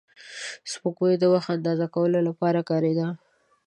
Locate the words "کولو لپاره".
1.95-2.59